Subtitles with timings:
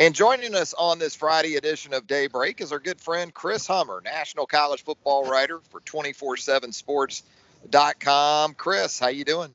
[0.00, 4.00] And joining us on this Friday edition of Daybreak is our good friend Chris Hummer,
[4.02, 8.54] national college football writer for 247sports.com.
[8.54, 9.52] Chris, how you doing?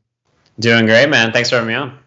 [0.59, 1.31] Doing great, man.
[1.31, 1.97] Thanks for having me on.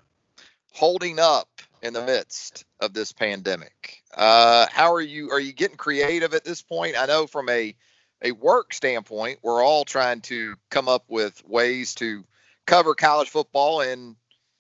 [0.73, 1.49] Holding up
[1.83, 4.05] in the midst of this pandemic.
[4.17, 5.33] Uh, how are you?
[5.33, 6.95] Are you getting creative at this point?
[6.97, 7.75] I know from a
[8.23, 12.23] a work standpoint, we're all trying to come up with ways to
[12.67, 14.15] cover college football in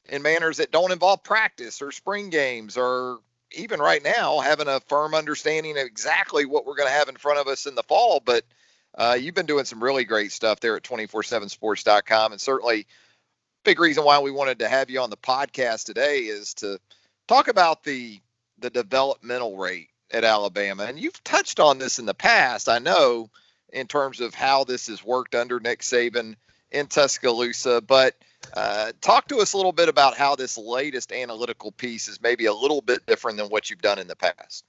[0.08, 3.20] in manners that don't involve practice or spring games or
[3.52, 7.16] even right now having a firm understanding of exactly what we're going to have in
[7.16, 8.20] front of us in the fall.
[8.24, 8.44] But
[8.96, 12.32] uh, you've been doing some really great stuff there at 247sports.com.
[12.32, 12.86] And certainly,
[13.64, 16.78] big reason why we wanted to have you on the podcast today is to
[17.26, 18.20] talk about the
[18.60, 20.84] the developmental rate at Alabama.
[20.84, 23.30] And you've touched on this in the past, I know,
[23.72, 26.34] in terms of how this has worked under Nick Saban
[26.70, 27.80] in Tuscaloosa.
[27.80, 28.16] But
[28.55, 32.47] uh, talk to us a little bit about how this latest analytical piece is maybe
[32.47, 34.64] a little bit different than what you've done in the past.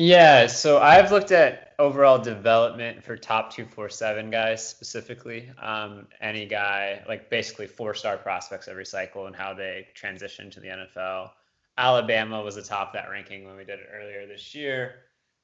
[0.00, 5.50] Yeah, so I've looked at overall development for top 247 guys specifically.
[5.60, 10.60] Um, any guy, like basically four star prospects every cycle and how they transition to
[10.60, 11.30] the NFL.
[11.76, 14.94] Alabama was atop that ranking when we did it earlier this year.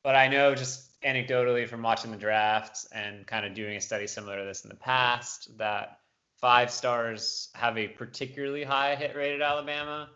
[0.05, 4.07] But I know just anecdotally from watching the drafts and kind of doing a study
[4.07, 5.99] similar to this in the past that
[6.45, 10.11] five stars have a particularly high hit rate at Alabama.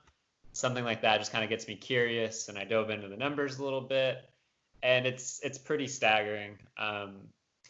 [0.52, 3.58] Something like that just kind of gets me curious, and I dove into the numbers
[3.58, 4.18] a little bit,
[4.82, 6.58] and it's it's pretty staggering.
[6.76, 7.20] Um,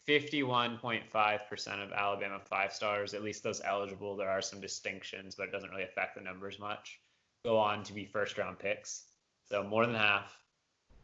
[0.08, 4.16] 51.5% of Alabama five stars, at least those eligible.
[4.16, 6.98] There are some distinctions, but it doesn't really affect the numbers much.
[7.44, 9.04] Go on to be first round picks.
[9.48, 10.36] So more than half.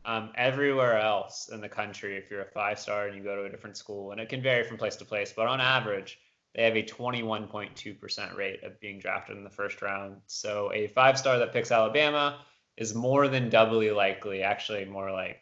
[0.04, 3.44] Um, everywhere else in the country, if you're a five star and you go to
[3.44, 6.18] a different school, and it can vary from place to place, but on average,
[6.54, 10.16] they have a 21.2% rate of being drafted in the first round.
[10.26, 12.38] So a five star that picks Alabama
[12.76, 15.40] is more than doubly likely, actually more like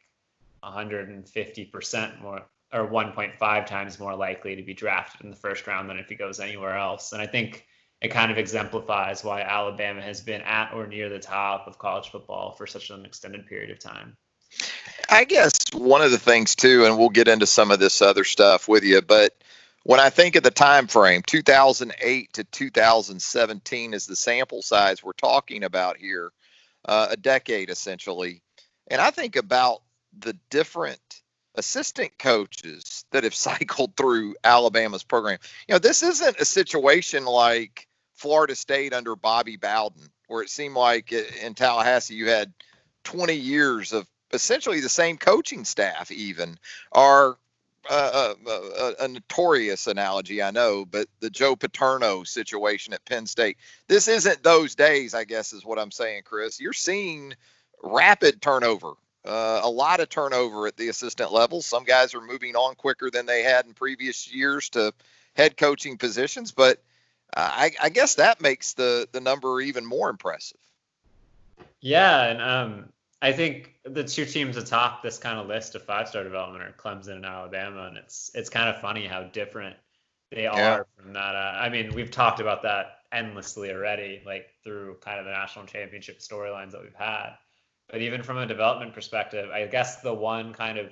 [0.65, 5.99] 150% more or 1.5 times more likely to be drafted in the first round than
[5.99, 7.12] if he goes anywhere else.
[7.12, 7.67] And I think
[8.01, 12.09] it kind of exemplifies why Alabama has been at or near the top of college
[12.09, 14.17] football for such an extended period of time.
[15.11, 18.25] I guess one of the things too, and we'll get into some of this other
[18.25, 19.41] stuff with you, but
[19.84, 25.12] when I think of the time frame, 2008 to 2017 is the sample size we're
[25.12, 26.32] talking about here,
[26.84, 28.42] uh, a decade essentially.
[28.88, 29.82] And I think about
[30.19, 31.22] the different
[31.54, 35.38] assistant coaches that have cycled through Alabama's program.
[35.69, 40.76] You know, this isn't a situation like Florida State under Bobby Bowden, where it seemed
[40.76, 42.53] like in Tallahassee you had
[43.04, 46.59] 20 years of essentially the same coaching staff, even,
[46.92, 47.37] or
[47.91, 48.34] a,
[49.00, 53.59] a, notorious analogy, I know, but the Joe Paterno situation at Penn State.
[53.88, 56.60] This isn't those days, I guess, is what I'm saying, Chris.
[56.60, 57.34] You're seeing
[57.82, 58.92] rapid turnover,
[59.25, 61.62] uh, a lot of turnover at the assistant level.
[61.62, 64.92] Some guys are moving on quicker than they had in previous years to
[65.34, 66.82] head coaching positions, but
[67.34, 70.59] I, I, guess that makes the the number even more impressive.
[71.81, 72.92] Yeah, and um,
[73.22, 76.72] I think the two teams atop this kind of list of five star development are
[76.72, 79.77] Clemson and Alabama, and it's it's kind of funny how different
[80.33, 81.36] they are from that.
[81.36, 85.66] Uh, I mean, we've talked about that endlessly already, like through kind of the national
[85.66, 87.34] championship storylines that we've had.
[87.89, 90.89] But even from a development perspective, I guess the one kind of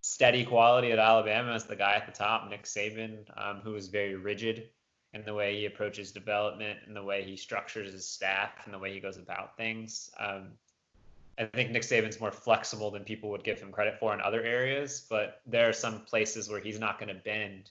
[0.00, 3.88] steady quality at Alabama is the guy at the top, Nick Saban, um, who is
[3.88, 4.68] very rigid
[5.12, 8.78] in the way he approaches development and the way he structures his staff and the
[8.78, 10.10] way he goes about things.
[10.20, 10.50] Um,
[11.38, 14.42] I think Nick Saban's more flexible than people would give him credit for in other
[14.42, 17.70] areas, but there are some places where he's not going to bend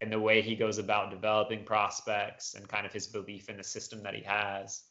[0.00, 3.62] in the way he goes about developing prospects and kind of his belief in the
[3.62, 4.82] system that he has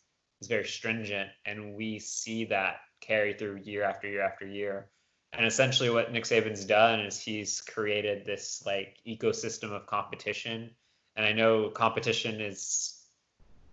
[0.42, 1.30] is very stringent.
[1.46, 4.88] And we see that carry through year after year after year.
[5.34, 10.72] And essentially, what Nick Saban's done is he's created this like ecosystem of competition.
[11.18, 12.98] And I know competition is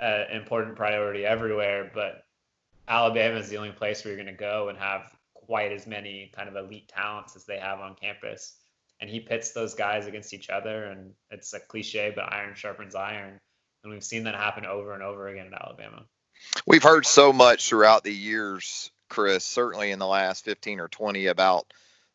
[0.01, 2.25] uh, an important priority everywhere, but
[2.89, 6.31] Alabama is the only place where you're going to go and have quite as many
[6.35, 8.57] kind of elite talents as they have on campus.
[9.01, 12.95] And he pits those guys against each other, and it's a cliche, but iron sharpens
[12.95, 13.41] iron.
[13.83, 16.05] And we've seen that happen over and over again at Alabama.
[16.67, 21.27] We've heard so much throughout the years Chris, certainly in the last 15 or 20,
[21.27, 21.73] about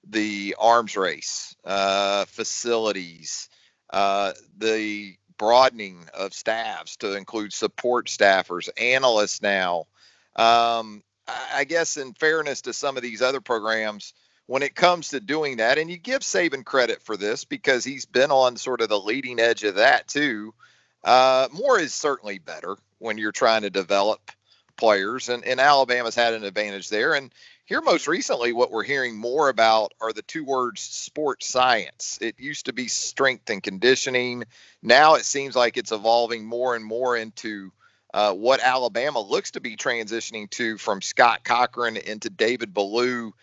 [0.09, 3.49] the arms race, uh, facilities,
[3.91, 9.85] uh, the broadening of staffs to include support staffers, analysts now.
[10.37, 11.03] Um,
[11.53, 14.13] I guess, in fairness to some of these other programs,
[14.45, 18.05] when it comes to doing that, and you give Saban credit for this because he's
[18.05, 20.53] been on sort of the leading edge of that too.
[21.03, 24.31] Uh, more is certainly better when you're trying to develop
[24.77, 27.13] players, and, and Alabama's had an advantage there.
[27.13, 27.33] And
[27.65, 32.17] here, most recently, what we're hearing more about are the two words sports science.
[32.21, 34.45] It used to be strength and conditioning.
[34.81, 37.71] Now it seems like it's evolving more and more into
[38.13, 43.33] uh, what Alabama looks to be transitioning to from Scott Cochran into David Ballou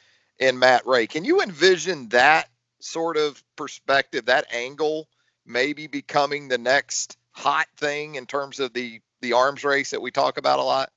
[0.41, 1.07] and Matt Rhea.
[1.07, 2.49] Can you envision that
[2.81, 5.09] sort of perspective, that angle,
[5.47, 10.11] maybe becoming the next hot thing in terms of the the arms race that we
[10.11, 10.91] talk about a lot?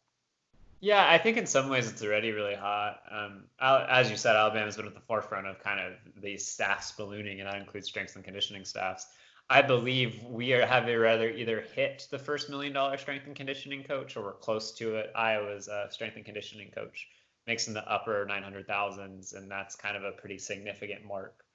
[0.80, 3.02] Yeah, I think in some ways it's already really hot.
[3.10, 7.40] Um, as you said, Alabama's been at the forefront of kind of these staffs ballooning,
[7.40, 9.08] and that includes strength and conditioning staffs.
[9.50, 13.84] I believe we are have rather either hit the first million dollar strength and conditioning
[13.84, 15.12] coach, or we're close to it.
[15.16, 17.08] Iowa's uh, strength and conditioning coach
[17.46, 21.46] makes in the upper nine hundred thousands, and that's kind of a pretty significant mark.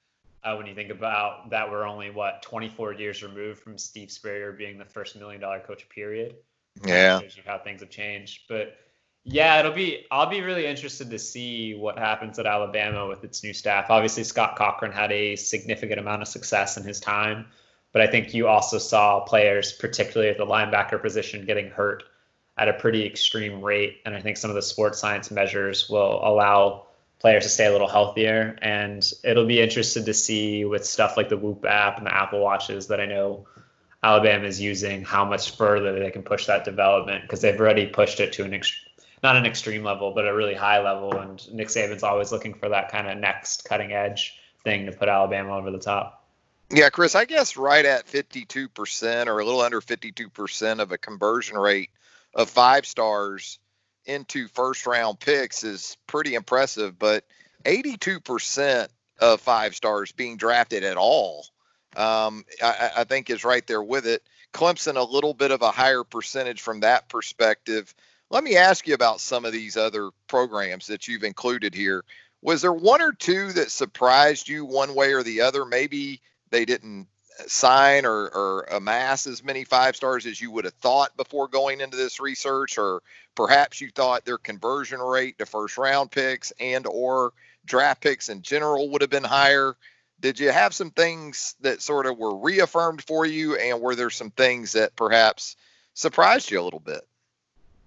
[0.43, 4.51] Uh, when you think about that, we're only what 24 years removed from Steve Spurrier
[4.51, 5.87] being the first million dollar coach.
[5.87, 6.35] Period.
[6.85, 7.19] Yeah.
[7.19, 8.75] Shows you how things have changed, but
[9.23, 10.05] yeah, it'll be.
[10.11, 13.89] I'll be really interested to see what happens at Alabama with its new staff.
[13.89, 17.45] Obviously, Scott Cochran had a significant amount of success in his time,
[17.93, 22.03] but I think you also saw players, particularly at the linebacker position, getting hurt
[22.57, 24.01] at a pretty extreme rate.
[24.05, 26.87] And I think some of the sports science measures will allow
[27.19, 28.57] players to stay a little healthier.
[28.61, 32.41] And it'll be interested to see with stuff like the Whoop app and the Apple
[32.41, 33.47] Watches that I know
[34.01, 38.19] Alabama is using, how much further they can push that development because they've already pushed
[38.19, 38.89] it to an extreme
[39.23, 41.17] not an extreme level, but a really high level.
[41.17, 45.07] And Nick Saban's always looking for that kind of next cutting edge thing to put
[45.07, 46.22] Alabama over the top.
[46.73, 51.55] Yeah, Chris, I guess right at 52% or a little under 52% of a conversion
[51.55, 51.91] rate
[52.33, 53.59] of five stars
[54.05, 57.25] into first round picks is pretty impressive, but
[57.63, 58.87] 82%
[59.19, 61.45] of five stars being drafted at all,
[61.95, 64.23] um, I, I think is right there with it.
[64.51, 67.93] Clemson, a little bit of a higher percentage from that perspective.
[68.31, 72.03] Let me ask you about some of these other programs that you've included here.
[72.41, 75.65] Was there one or two that surprised you one way or the other?
[75.65, 76.19] Maybe
[76.53, 77.07] they didn't
[77.47, 81.81] sign or, or amass as many five stars as you would have thought before going
[81.81, 83.01] into this research, or
[83.35, 87.33] perhaps you thought their conversion rate to first round picks and or
[87.65, 89.75] draft picks in general would have been higher.
[90.19, 94.11] Did you have some things that sort of were reaffirmed for you, and were there
[94.11, 95.57] some things that perhaps
[95.95, 97.01] surprised you a little bit?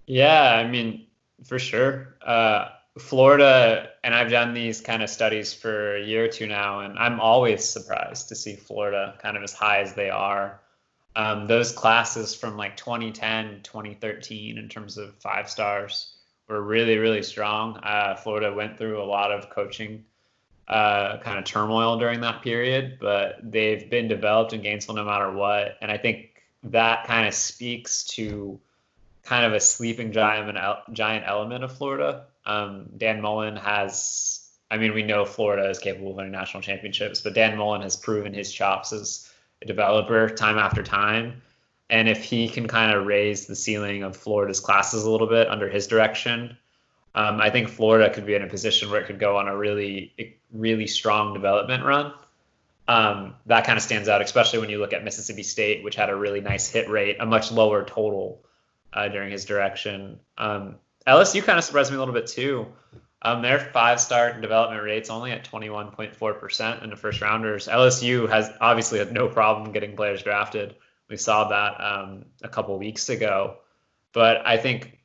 [0.05, 1.07] Yeah, I mean,
[1.45, 2.15] for sure.
[2.21, 2.69] Uh,
[2.99, 6.97] Florida, and I've done these kind of studies for a year or two now, and
[6.97, 10.59] I'm always surprised to see Florida kind of as high as they are.
[11.15, 16.15] Um, those classes from like 2010, 2013, in terms of five stars,
[16.47, 17.77] were really, really strong.
[17.77, 20.05] Uh, Florida went through a lot of coaching
[20.67, 25.31] uh, kind of turmoil during that period, but they've been developed in Gainesville no matter
[25.31, 25.77] what.
[25.81, 28.59] And I think that kind of speaks to
[29.23, 30.57] kind of a sleeping giant
[30.93, 32.25] giant element of Florida.
[32.47, 37.21] Um, Dan Mullen has, I mean, we know Florida is capable of winning national championships,
[37.21, 39.29] but Dan Mullen has proven his chops as
[39.61, 41.41] a developer time after time.
[41.89, 45.49] And if he can kind of raise the ceiling of Florida's classes a little bit
[45.49, 46.57] under his direction,
[47.15, 49.57] um, I think Florida could be in a position where it could go on a
[49.57, 50.13] really,
[50.51, 52.13] really strong development run.
[52.87, 56.09] Um, that kind of stands out, especially when you look at Mississippi State, which had
[56.09, 58.41] a really nice hit rate, a much lower total
[58.93, 60.19] uh, during his direction.
[60.37, 60.75] Um,
[61.07, 62.67] LSU kind of surprised me a little bit too.
[63.21, 67.67] Um, their five star development rate's only at 21.4% in the first rounders.
[67.67, 70.75] LSU has obviously had no problem getting players drafted.
[71.09, 73.57] We saw that um, a couple weeks ago.
[74.13, 74.99] But I think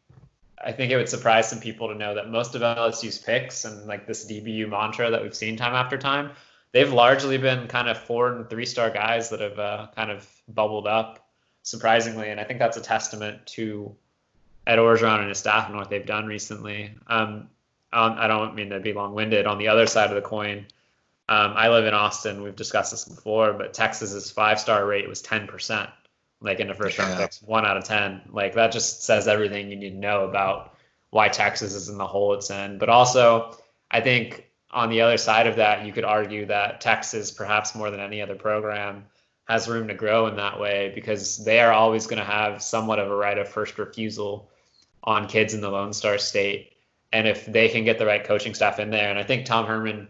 [0.64, 3.86] I think it would surprise some people to know that most of LSU's picks and
[3.86, 6.30] like this DBU mantra that we've seen time after time,
[6.72, 10.28] they've largely been kind of four and three star guys that have uh, kind of
[10.48, 11.26] bubbled up
[11.62, 12.28] surprisingly.
[12.28, 13.96] And I think that's a testament to
[14.66, 16.94] Ed Orgeron and his staff and what they've done recently.
[17.06, 17.48] Um,
[17.92, 19.46] um, I don't mean to be long-winded.
[19.46, 20.66] On the other side of the coin,
[21.28, 22.42] um, I live in Austin.
[22.42, 25.90] We've discussed this before, but Texas's five-star rate was 10%,
[26.40, 28.22] like in the first round picks, one out of 10.
[28.30, 30.74] Like that just says everything you need to know about
[31.10, 32.78] why Texas is in the hole it's in.
[32.78, 33.58] But also,
[33.90, 37.90] I think on the other side of that, you could argue that Texas, perhaps more
[37.90, 39.04] than any other program,
[39.44, 42.98] has room to grow in that way because they are always going to have somewhat
[42.98, 44.48] of a right of first refusal
[45.04, 46.72] on kids in the Lone Star State.
[47.12, 49.66] And if they can get the right coaching staff in there, and I think Tom
[49.66, 50.08] Herman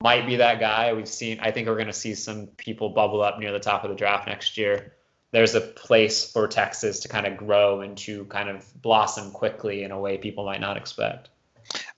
[0.00, 0.92] might be that guy.
[0.92, 3.84] We've seen, I think we're going to see some people bubble up near the top
[3.84, 4.94] of the draft next year.
[5.30, 9.84] There's a place for Texas to kind of grow and to kind of blossom quickly
[9.84, 11.28] in a way people might not expect.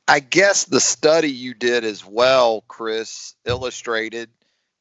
[0.06, 4.28] I guess the study you did as well, Chris, illustrated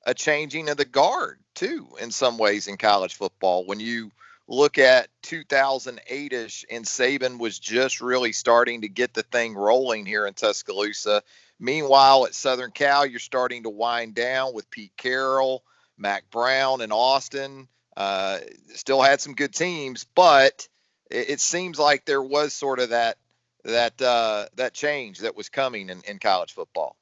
[0.06, 3.66] a changing of the guard too in some ways in college football.
[3.66, 4.12] When you
[4.52, 10.28] look at 2008ish and Saban was just really starting to get the thing rolling here
[10.28, 11.24] in Tuscaloosa.
[11.58, 15.64] Meanwhile, at Southern Cal, you're starting to wind down with Pete Carroll,
[15.98, 17.70] Mack Brown, and Austin.
[17.96, 18.40] Uh,
[18.74, 20.68] still had some good teams, but
[21.10, 23.18] it, it, seems like there was sort of that
[23.64, 26.98] that uh, that change that was coming in, in college football.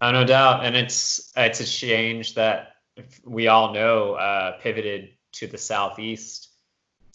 [0.00, 2.76] Oh, no doubt, and it's it's a change that
[3.24, 6.49] we all know uh, pivoted to the southeast.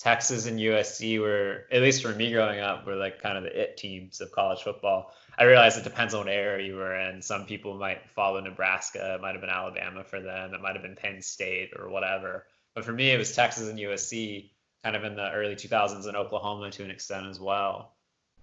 [0.05, 3.59] Texas and USC were, at least for me growing up, were like kind of the
[3.59, 5.11] it teams of college football.
[5.35, 7.23] I realize it depends on what area you were in.
[7.23, 9.15] Some people might follow Nebraska.
[9.15, 10.53] It might have been Alabama for them.
[10.53, 12.45] It might have been Penn State or whatever.
[12.75, 14.51] But for me, it was Texas and USC,
[14.83, 17.95] kind of in the early 2000s, and Oklahoma to an extent as well.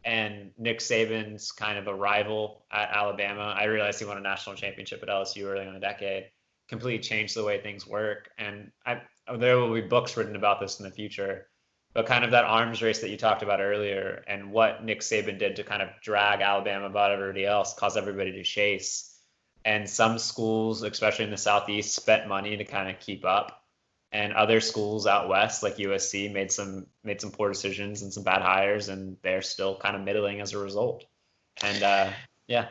[0.05, 3.55] And Nick Saban's kind of a rival at Alabama.
[3.57, 6.25] I realized he won a national championship at LSU early in the decade
[6.69, 8.31] completely changed the way things work.
[8.39, 9.03] And I,
[9.39, 11.49] there will be books written about this in the future.
[11.95, 15.39] But kind of that arms race that you talked about earlier, and what Nick Saban
[15.39, 19.15] did to kind of drag Alabama about everybody else, cause everybody to chase.
[19.65, 23.63] And some schools, especially in the southeast, spent money to kind of keep up,
[24.11, 28.25] and other schools out west, like USC, made some made some poor decisions and some
[28.25, 31.05] bad hires, and they're still kind of middling as a result.
[31.63, 32.11] And uh,
[32.49, 32.69] yeah,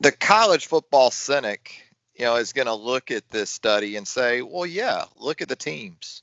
[0.00, 4.42] the college football cynic you know, is going to look at this study and say,
[4.42, 6.22] well, yeah, look at the teams.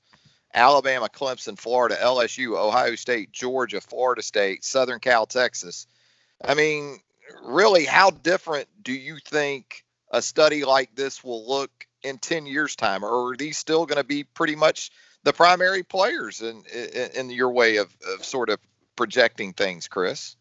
[0.55, 5.85] Alabama, Clemson, Florida, LSU, Ohio State, Georgia, Florida State, Southern Cal, Texas.
[6.43, 6.99] I mean,
[7.43, 12.77] really, how different do you think a study like this will look in 10 years'
[12.77, 13.03] time?
[13.03, 14.91] Or are these still going to be pretty much
[15.23, 18.59] the primary players in, in, in your way of, of sort of
[18.95, 20.37] projecting things, Chris?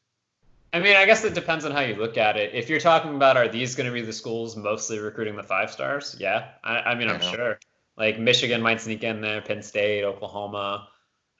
[0.73, 2.55] I mean, I guess it depends on how you look at it.
[2.55, 5.73] If you're talking about are these going to be the schools mostly recruiting the five
[5.73, 6.17] stars?
[6.19, 7.59] Yeah, I, I mean, I'm sure.
[7.97, 10.89] Like Michigan might sneak in there, Penn State, Oklahoma,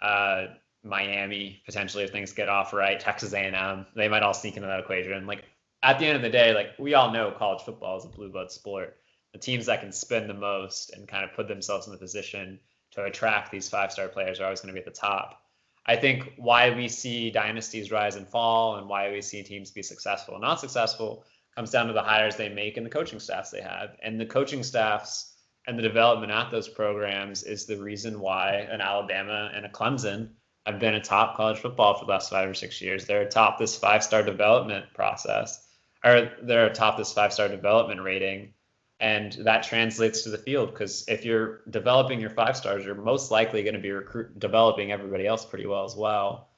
[0.01, 0.47] uh,
[0.85, 4.81] Miami potentially if things get off right, Texas A&M, they might all sneak into that
[4.81, 5.27] equation.
[5.27, 5.45] Like
[5.83, 8.31] at the end of the day, like we all know college football is a blue
[8.31, 8.97] blood sport.
[9.33, 12.61] The teams that can spend the most and kind of put themselves in the position
[12.93, 15.41] to attract these five star players are always going to be at the top.
[15.87, 19.83] I think why we see dynasties rise and fall and why we see teams be
[19.83, 23.51] successful and not successful comes down to the hires they make and the coaching staffs
[23.51, 23.97] they have.
[24.03, 25.34] And the coaching staffs
[25.67, 30.29] and the development at those programs is the reason why an Alabama and a Clemson
[30.67, 33.07] have been atop college football for the last five or six years.
[33.07, 35.67] They're atop this five star development process,
[36.05, 38.55] or they're atop this five star development rating
[39.01, 43.31] and that translates to the field because if you're developing your five stars you're most
[43.31, 46.49] likely going to be recruit developing everybody else pretty well as well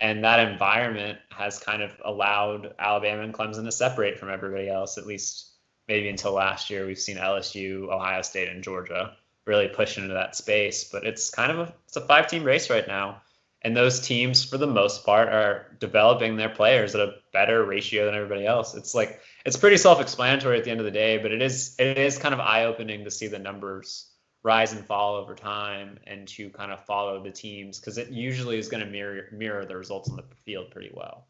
[0.00, 4.98] and that environment has kind of allowed alabama and clemson to separate from everybody else
[4.98, 5.53] at least
[5.88, 10.34] maybe until last year we've seen lsu ohio state and georgia really push into that
[10.34, 13.20] space but it's kind of a it's a five team race right now.
[13.62, 18.04] And those teams for the most part are developing their players at a better ratio
[18.04, 18.74] than everybody else.
[18.74, 21.96] It's like it's pretty self-explanatory at the end of the day but it is it
[21.96, 24.10] is kind of eye-opening to see the numbers
[24.42, 28.58] rise and fall over time and to kind of follow the teams because it usually
[28.58, 31.26] is going to mirror mirror the results on the field pretty well.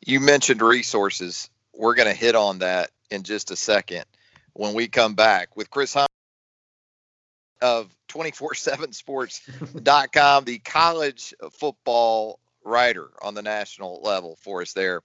[0.00, 1.50] You mentioned resources.
[1.74, 4.04] We're going to hit on that in just a second
[4.52, 6.08] when we come back with chris Hunt
[7.60, 15.02] of 247sports.com, the college football writer on the national level for us there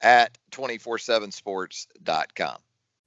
[0.00, 2.56] at 247sports.com.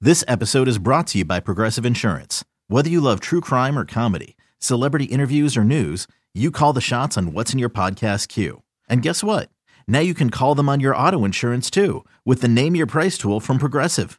[0.00, 2.44] This episode is brought to you by Progressive Insurance.
[2.68, 7.16] Whether you love true crime or comedy, celebrity interviews or news, you call the shots
[7.16, 8.62] on what's in your podcast queue.
[8.88, 9.50] And guess what?
[9.88, 13.16] Now you can call them on your auto insurance too with the Name Your Price
[13.16, 14.18] tool from Progressive.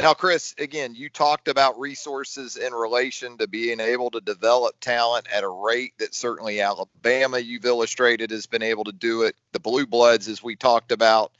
[0.00, 5.26] Now, Chris, again, you talked about resources in relation to being able to develop talent
[5.32, 9.34] at a rate that certainly Alabama, you've illustrated, has been able to do it.
[9.50, 11.32] The Blue Bloods, as we talked about,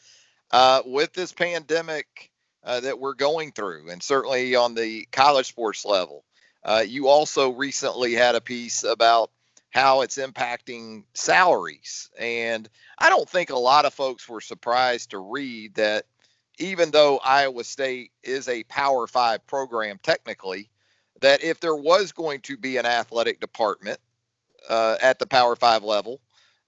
[0.51, 2.31] uh, with this pandemic
[2.65, 6.25] uh, that we're going through, and certainly on the college sports level.
[6.65, 9.31] Uh, you also recently had a piece about
[9.71, 12.11] how it's impacting salaries.
[12.19, 16.07] And I don't think a lot of folks were surprised to read that
[16.59, 20.71] even though Iowa State is a Power Five program technically,
[21.21, 23.99] that if there was going to be an athletic department
[24.69, 26.21] uh, at the Power Five level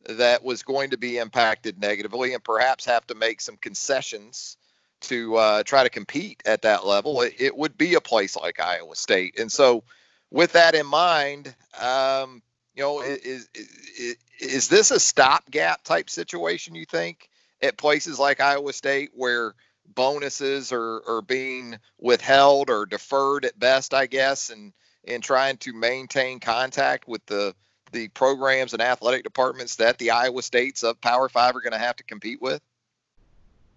[0.06, 4.56] that was going to be impacted negatively and perhaps have to make some concessions
[5.00, 8.60] to uh, try to compete at that level, it, it, would be a place like
[8.60, 9.38] Iowa State.
[9.38, 9.82] And so,
[10.30, 12.42] with that in mind, um,
[12.74, 16.74] you know, is, is, is this a stopgap type situation?
[16.74, 17.28] You think
[17.62, 19.54] at places like Iowa State where
[19.94, 24.72] bonuses are, are being withheld or deferred at best, I guess, and
[25.04, 27.54] in trying to maintain contact with the
[27.92, 31.78] the programs and athletic departments that the Iowa States of Power Five are going to
[31.78, 32.62] have to compete with?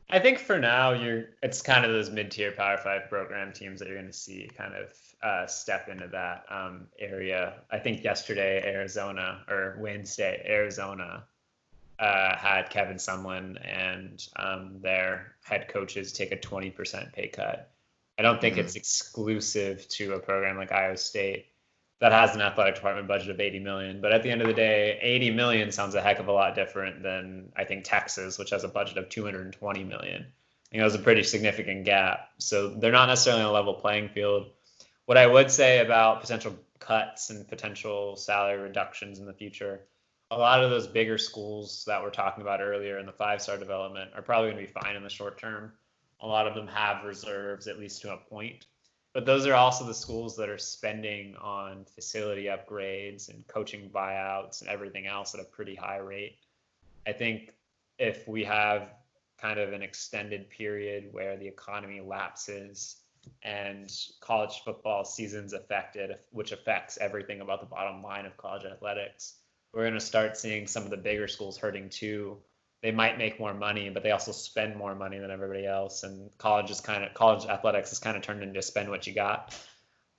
[0.10, 3.88] I think for now, you're it's kind of those mid-tier Power Five program teams that
[3.88, 4.94] you're going to see kind of
[5.24, 7.54] uh, step into that um, area.
[7.72, 11.24] I think yesterday Arizona or Wednesday Arizona
[12.04, 17.72] uh, had Kevin Sumlin and um, their head coaches take a 20% pay cut.
[18.20, 18.66] I don't think mm-hmm.
[18.66, 21.46] it's exclusive to a program like Iowa State
[22.02, 24.02] that has an athletic department budget of 80 million.
[24.02, 26.56] But at the end of the day, 80 million sounds a heck of a lot
[26.56, 30.26] different than I think Texas, which has a budget of 220 million.
[30.74, 32.32] You know, it's a pretty significant gap.
[32.38, 34.48] So they're not necessarily on a level playing field.
[35.06, 39.86] What I would say about potential cuts and potential salary reductions in the future,
[40.36, 43.58] a lot of those bigger schools that we're talking about earlier in the five star
[43.58, 45.72] development are probably going to be fine in the short term.
[46.22, 48.66] A lot of them have reserves, at least to a point
[49.14, 54.62] but those are also the schools that are spending on facility upgrades and coaching buyouts
[54.62, 56.40] and everything else at a pretty high rate.
[57.06, 57.54] I think
[58.00, 58.96] if we have
[59.40, 63.02] kind of an extended period where the economy lapses
[63.44, 69.36] and college football season's affected, which affects everything about the bottom line of college athletics,
[69.74, 72.38] we're going to start seeing some of the bigger schools hurting too
[72.84, 76.04] they might make more money, but they also spend more money than everybody else.
[76.04, 79.14] And college is kind of college athletics is kind of turned into spend what you
[79.14, 79.58] got.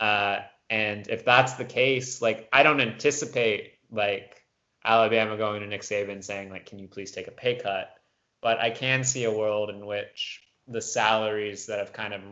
[0.00, 0.38] Uh,
[0.70, 4.42] and if that's the case, like I don't anticipate like
[4.82, 7.94] Alabama going to Nick Saban saying like, "Can you please take a pay cut?"
[8.40, 12.22] But I can see a world in which the salaries that have kind of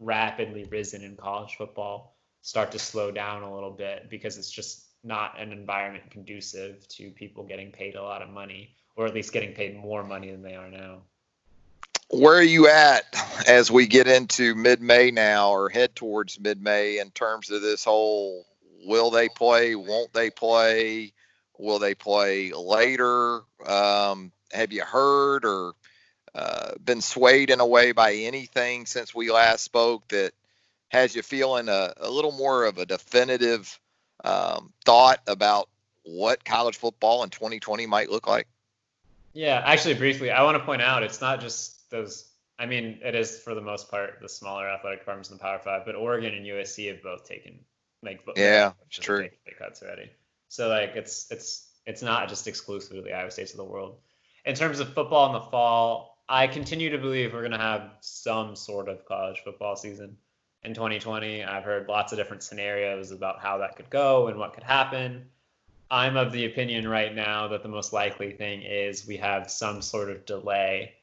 [0.00, 4.85] rapidly risen in college football start to slow down a little bit because it's just
[5.06, 9.32] not an environment conducive to people getting paid a lot of money or at least
[9.32, 11.02] getting paid more money than they are now.
[12.08, 13.04] Where are you at
[13.46, 17.62] as we get into mid May now or head towards mid May in terms of
[17.62, 18.46] this whole
[18.84, 21.12] will they play, won't they play,
[21.58, 23.40] will they play later?
[23.66, 25.72] Um, have you heard or
[26.34, 30.32] uh, been swayed in a way by anything since we last spoke that
[30.88, 33.78] has you feeling a, a little more of a definitive
[34.26, 35.68] um, thought about
[36.02, 38.46] what college football in 2020 might look like?
[39.32, 42.28] Yeah, actually, briefly, I want to point out it's not just those.
[42.58, 45.58] I mean, it is for the most part the smaller athletic departments in the Power
[45.58, 47.58] Five, but Oregon and USC have both taken
[48.02, 50.10] like yeah, it's true big cuts already.
[50.48, 53.96] So like it's it's it's not just exclusive to the Iowa States of the world.
[54.44, 57.90] In terms of football in the fall, I continue to believe we're going to have
[58.00, 60.16] some sort of college football season
[60.66, 61.44] in 2020.
[61.44, 65.24] I've heard lots of different scenarios about how that could go and what could happen.
[65.90, 69.80] I'm of the opinion right now that the most likely thing is we have some
[69.80, 70.94] sort of delay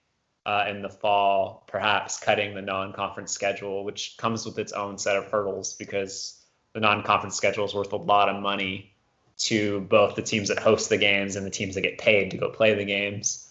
[0.45, 5.15] uh, in the fall, perhaps cutting the non-conference schedule, which comes with its own set
[5.15, 8.93] of hurdles because the non-conference schedule is worth a lot of money
[9.38, 12.38] to both the teams that host the games and the teams that get paid to
[12.38, 13.49] go play the games.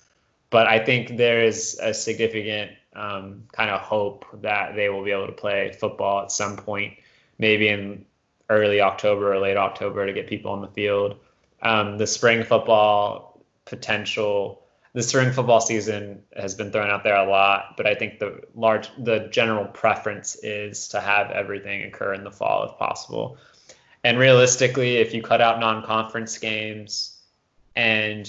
[0.50, 5.10] But I think there is a significant um, kind of hope that they will be
[5.10, 6.94] able to play football at some point,
[7.38, 8.04] maybe in
[8.50, 11.16] early October or late October to get people on the field.
[11.62, 17.28] Um, the spring football potential, the spring football season has been thrown out there a
[17.28, 22.24] lot, but I think the large, the general preference is to have everything occur in
[22.24, 23.38] the fall if possible.
[24.04, 27.20] And realistically, if you cut out non-conference games
[27.76, 28.28] and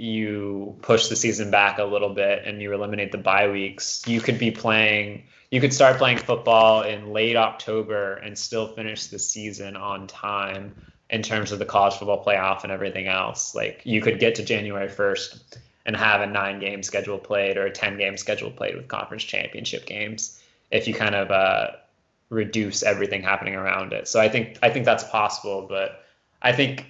[0.00, 4.20] you push the season back a little bit and you eliminate the bye weeks, you
[4.20, 9.18] could be playing you could start playing football in late October and still finish the
[9.18, 10.74] season on time
[11.10, 13.54] in terms of the college football playoff and everything else.
[13.54, 17.66] Like you could get to January 1st and have a nine game schedule played or
[17.66, 21.70] a 10 game schedule played with conference championship games if you kind of uh,
[22.28, 24.06] reduce everything happening around it.
[24.06, 26.04] So I think I think that's possible, but
[26.42, 26.86] I think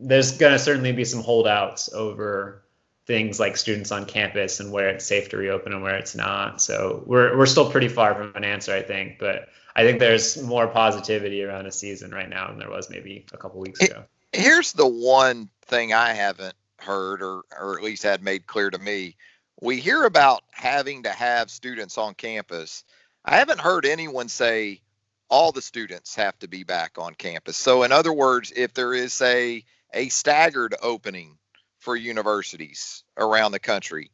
[0.00, 2.62] there's going to certainly be some holdouts over
[3.06, 6.62] things like students on campus and where it's safe to reopen and where it's not.
[6.62, 10.42] So we're we're still pretty far from an answer, I think, but I think there's
[10.42, 14.04] more positivity around a season right now than there was maybe a couple weeks ago.
[14.32, 18.78] Here's the one thing I haven't heard or or at least had made clear to
[18.78, 19.16] me.
[19.60, 22.84] We hear about having to have students on campus.
[23.24, 24.80] I haven't heard anyone say
[25.28, 27.56] all the students have to be back on campus.
[27.56, 31.36] So in other words, if there is a a staggered opening
[31.78, 34.10] for universities around the country.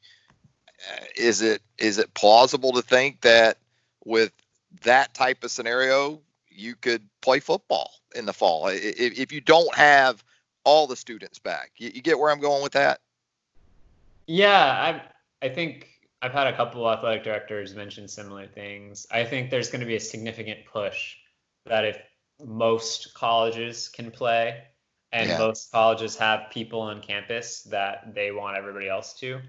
[0.90, 3.58] Uh, is it is it plausible to think that
[4.04, 4.32] with
[4.82, 9.74] that type of scenario, you could play football in the fall if, if you don't
[9.74, 10.22] have
[10.64, 11.72] all the students back?
[11.76, 13.00] You, you get where I'm going with that?
[14.26, 15.02] Yeah,
[15.40, 15.88] I I think
[16.22, 19.06] I've had a couple of athletic directors mention similar things.
[19.10, 21.16] I think there's going to be a significant push
[21.66, 21.98] that if
[22.44, 24.62] most colleges can play,
[25.16, 25.38] and yeah.
[25.38, 29.40] most colleges have people on campus that they want everybody else to.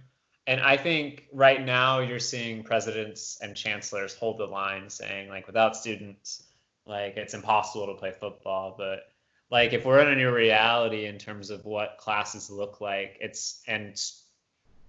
[0.47, 5.45] And I think right now you're seeing presidents and chancellors hold the line saying like
[5.45, 6.43] without students,
[6.85, 8.75] like it's impossible to play football.
[8.77, 9.09] But
[9.51, 13.61] like if we're in a new reality in terms of what classes look like, it's
[13.67, 14.01] and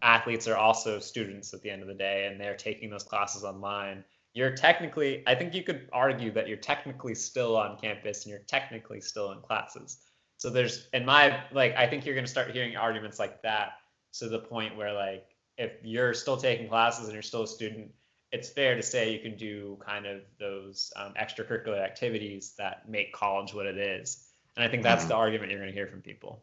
[0.00, 3.42] athletes are also students at the end of the day and they're taking those classes
[3.42, 4.04] online.
[4.32, 8.46] You're technically, I think you could argue that you're technically still on campus and you're
[8.46, 9.98] technically still in classes
[10.38, 13.72] so there's, in my, like, I think you're going to start hearing arguments like that
[14.14, 15.26] to the point where, like,
[15.58, 17.90] if you're still taking classes and you're still a student,
[18.30, 23.12] it's fair to say you can do kind of those um, extracurricular activities that make
[23.12, 24.24] college what it is.
[24.56, 25.10] And I think that's mm-hmm.
[25.10, 26.42] the argument you're going to hear from people.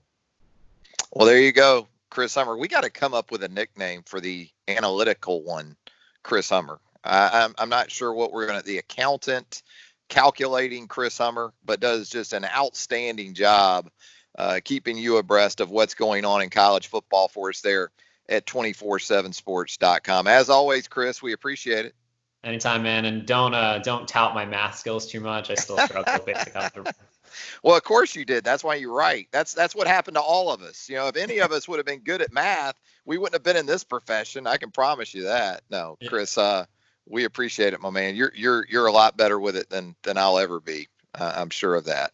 [1.12, 2.58] Well, there you go, Chris Hummer.
[2.58, 5.76] We got to come up with a nickname for the analytical one,
[6.24, 6.80] Chris Hummer.
[7.08, 9.62] I'm, I'm not sure what we're going to, the accountant,
[10.10, 13.90] calculating Chris Hummer, but does just an outstanding job
[14.38, 17.92] uh, keeping you abreast of what's going on in college football for us there
[18.28, 20.28] at 247sports.com.
[20.28, 21.96] As always, Chris, we appreciate it.
[22.44, 23.06] Anytime, man.
[23.06, 25.50] And don't uh, don't tout my math skills too much.
[25.50, 26.94] I still struggle with basic algebra.
[27.64, 28.44] Well, of course you did.
[28.44, 29.28] That's why you're right.
[29.32, 30.90] That's that's what happened to all of us.
[30.90, 33.44] You know, if any of us would have been good at math, we wouldn't have
[33.44, 34.48] been in this profession.
[34.48, 35.62] I can promise you that.
[35.70, 36.38] No, Chris.
[36.38, 36.66] Uh,
[37.08, 38.16] we appreciate it, my man.
[38.16, 40.88] You're you're you're a lot better with it than than I'll ever be.
[41.14, 42.12] Uh, I'm sure of that.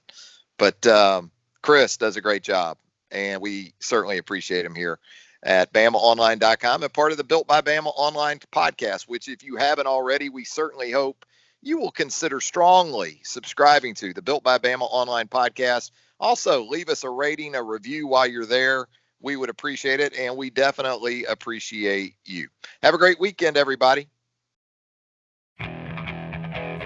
[0.58, 2.78] But um, Chris does a great job,
[3.10, 5.00] and we certainly appreciate him here
[5.44, 9.04] at BamaOnline.com and part of the Built by Bama Online podcast.
[9.04, 11.26] Which, if you haven't already, we certainly hope
[11.62, 15.92] you will consider strongly subscribing to the Built by Bama Online podcast.
[16.20, 18.88] Also, leave us a rating, a review while you're there.
[19.22, 22.50] We would appreciate it, and we definitely appreciate you.
[22.82, 24.08] Have a great weekend, everybody.